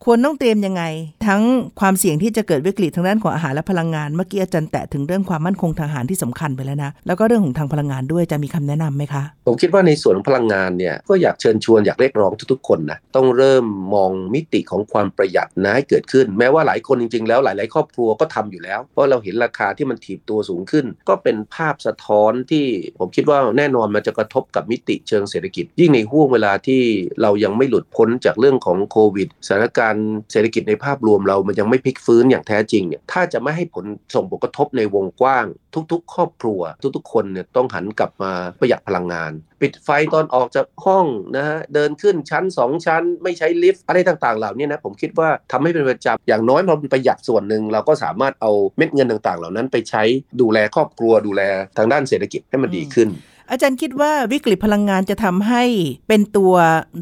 [0.05, 0.83] ควรต้องเตรียมยังไง
[1.27, 1.41] ทั้ง
[1.79, 22.65] ความเสี่ยงที่จะเกิดวิกฤตทางด้านของอาหารและพลังงาน เมื่อกี้อาจารย์แตะถึงเรื่องความมั่นคงทางอาหารที่สำคัญไปแล้วนะ แล้วก็เรื่องของทางพลังงานด้วยจะมีคำแนะนำไหมคะ ผมคิดว่าในส่วนของพลังงานเนี่ยก็อยากเชิญชวนอยากเรียกร้องทุกๆคนนะต้องเริ่มมองมิติของความประหยัดนะให้เกิดขึ้น แม้ว่าหลายคนจริง ๆ แล้วหลาย ๆ ครอบครัวก็ทำอยู่แล้ว เพราะเราเห็นราคาที่มันถีบตัวสูงขึ้น ก็เป็นภาพสะท้อนที่
[22.99, 26.81] ผมคิดว่าแน่นอนมันจะกระทบกับมิติเชิงเศรษฐกิจ ยิ่งในห่วงเวลาที่
[27.21, 35.45] เรายังไม่หลุดพ้นจากเรื่องของโควิดสถานการณ์เศรษฐกิจในภาพรวมเรามันยังไม่พลิกฟื้นอย่างแท้จริงเนี่ยถ้าจะไม่ให้ผลส่งผลกระทบในวงกว้าง
[35.91, 36.59] ทุก ๆ ครอบครัว
[36.95, 50.03] ทุกๆ คนเนี่ยต้องหันกลับมาประหยัดพลังงาน ปิดไฟตอนออกจากห้องนะฮะเดินขึ้นชั้น 2 ชั้น ไม่ใช้ลิฟต์อะไรต่างๆ เหล่านี้นะผมคิดว่าทำให้เป็นประจำอย่างน้อยเราประหยัดส่วนหนึ่งเราก็สามารถเอาเม็ดเงินต่างๆ เหล่านั้นไปใช้
[50.41, 51.41] ดูแลครอบครัวดูแล
[51.77, 53.09] ทางด้านเศรษฐกิจให้มันดีขึ้น
[53.51, 55.63] อาจารย์คิดว่าวิกฤตพลังงานจะทำให้
[56.07, 56.53] เป็นตัว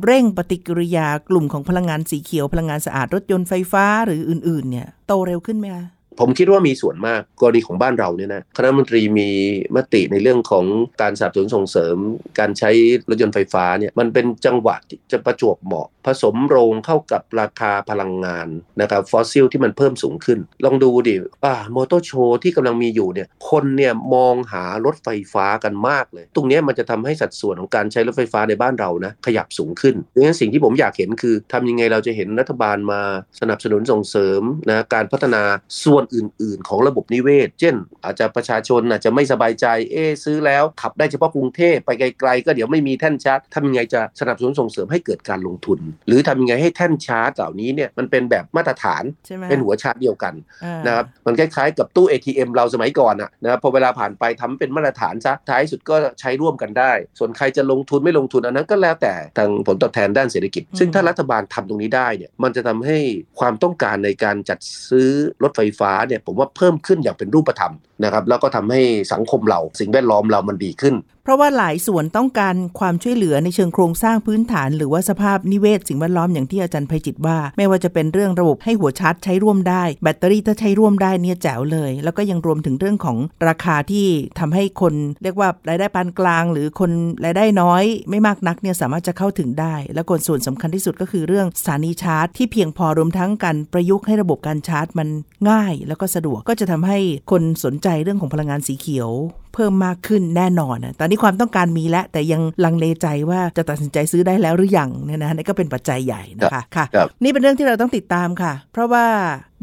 [0.04, 5.86] เร่งปฏิกิริยากลุ่มของพลังงานสีเขียวพลังงานสะอาดรถยนต์ไฟฟ้าหรืออื่น ๆ เนี่ยโตเร็วขึ้นไหมคะ
[6.20, 9.30] ผมคิดว่ามีส่วนมากกรณีของบ้านเราเนี่ยนะคณะมนตรีมี
[9.76, 10.66] มติในเรื่องของ
[11.02, 11.96] การสนับสนุนส่งเสริม
[12.40, 12.70] การใช้
[13.10, 18.48] รถยนต์ไฟฟ้าเนี่ยมันเป็นจังหวะที่จะประจวบเหมาะ ผสมโรงเข้ากับราคาพลังงาน
[18.82, 33.02] นะครับฟอสซิลที่มันเพิ่มสูงขึ้น ลองดูดิอ่า Motor Show ที่กำลังมีอยู่เนี่ยคนเนี่ยมองหารถไฟฟ้ากันมากเลย ตรงนี้มันจะทำให้สัดส่วนของการใช้รถไฟฟ้าในบ้านเรานะขยับสูงขึ้นดังนั้นสิ่งที่ผมอยากเห็นคือทำยังไงเราจะเห็นรัฐบาลมา
[33.42, 35.44] สนับสนุนส่งเสริมนะการพัฒนา
[35.84, 62.98] ส่วนอื่น ๆ ของระบบนิเวศ เช่น อาจจะประชาชนอาจจะไม่สบายใจ เอ๊ะซื้อแล้วขับได้เฉพาะกรุงเทพไปไกล ๆ ก็เดี๋ยวไม่มีแท่นชาร์จทำยังไงจะสนับสนุนส่งเสริมให้เกิดการลงทุน หรือทำยังไงให้แท่นชาร์จเหล่านี้เนี่ยมันเป็นแบบมาตรฐานใช่ไหมเป็นหัวชาร์จเดียวกันอ่านะครับมันคล้ายๆกับตู้ ATM เราสมัยก่อนอะนะครับพอเวลาผ่านไปทำเป็นมาตรฐานซะท้ายสุดก็ใช้ร่วมกันได้ ส่วนใครจะลงทุนไม่ลงทุนอันนั้นก็แล้วแต่ทางผลตอบแทนด้านเศรษฐกิจ ซึ่งถ้ารัฐบาลทำตรงนี้ได้เนี่ยมันจะทำให้
[63.40, 65.10] ความต้องการในการจัดซื้อ
[65.44, 68.82] รถไฟฟ้าเนี่ยผมว่าเพิ่มขึ้นอย่างเป็นรูปธรรมนะครับแล้วก็ทำให้
[69.14, 84.08] สังคมเราสิ่งแวดล้อมเรามันดีขึ้น เพราะว่าหลายส่วนต้องการความช่วยเหลือในเชิงโครงสร้างพื้นฐาน หรือว่าสภาพนิเวศสิ่งแวดล้อมอย่างที่อาจารย์ไพจิตว่า ไม่ว่าจะเป็นเรื่องระบบให้หัวชาร์จใช้ร่วมได้ แบตเตอรี่ถ้าใช้ร่วมได้เนี่ยแจ๋วเลย แล้วก็ยังรวมถึงเรื่องของราคาที่
[84.40, 86.92] ทำให้คนเรียกว่ารายได้ปานกลาง หรือคน
[87.26, 95.08] รายได้น้อย ไม่มากนักเนี่ยสามารถจะเข้าถึงได้ และคนส่วนสำคัญที่สุดก็คือเรื่องสถานีชาร์จ ที่เพียงพอรวมทั้งการประยุกต์ให้ระบบการชาร์จมัน
[95.50, 97.00] ง่าย แล้วก็สะดวกก็จะทำให้
[97.32, 99.10] คนสนใจเรื่องของพลังงานสีเขียว
[99.54, 109.06] เพิ่มมากขึ้นแน่นอนนะตอนนี้ความต้องการมีแล้ว แต่ยังลังเลใจว่าจะตัดสินใจซื้อได้แล้วหรือยังเนี่ยนะนี่ก็เป็นปัจจัยใหญ่นะคะค่ะครับนี่เป็นเรื่องที่เราต้องติดตามค่ะ เพราะว่า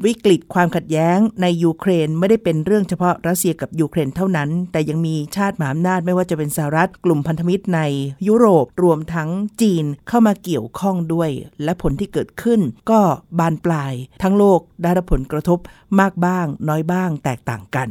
[0.05, 7.81] วิกฤตความขัดแย้งในยูเครนไม่ได้เป็นเรื่องเฉพาะรัสเซียกับยูเครนเท่านั้น แต่ยังมีชาติมหาอำนาจไม่ว่าจะเป็นสหรัฐกลุ่มพันธมิตรใน
[8.29, 9.29] ยุโรปรวมทั้ง
[9.63, 11.31] จีนเข้ามาเกี่ยวข้องด้วย
[11.65, 12.61] และผลที่เกิดขึ้น
[12.91, 13.01] ก็
[13.39, 15.59] บานปลาย ทั้งโลกได้รับผลกระทบ
[16.01, 17.91] มากบ้าง น้อยบ้างแตกต่างกัน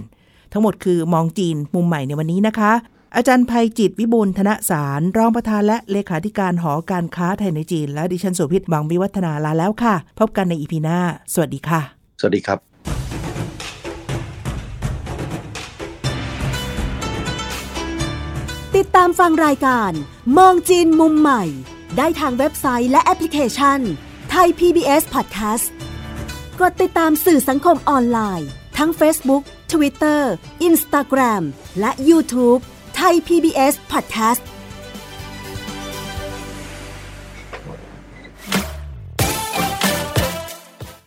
[0.53, 2.71] ทั้งหมดคือมองจีนมุมใหม่ในวันนี้นะคะ
[3.15, 10.99] อาจารย์ภัยจิตวิบูลย์ธนสารรองประธานและเลขาธิการหอการค้าไทยในจีน และดิฉันโสภิตบางวิวัฒนาลาแล้วค่ะ พบกันในอีพีหน้า
[11.33, 11.81] สวัสดีค่ะ
[12.19, 12.59] สวัสดีครับ
[18.75, 19.91] ติดตามฟังรายการ
[20.37, 21.43] มองจีนมุมใหม่
[21.97, 23.79] ได้ทางเว็บไซต์และแอปพลิเคชัน
[24.29, 25.65] ไทย PBS Podcast
[26.59, 30.22] กดติดตามสื่อสังคมออนไลน์ ทั้ง Facebook Twitter
[30.68, 31.42] Instagram
[31.80, 32.60] และ YouTube
[32.96, 34.42] ไทย PBS Podcast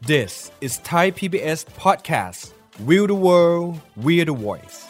[0.02, 2.52] This is Thai PBS Podcast.
[2.84, 4.88] We the world, we the voice.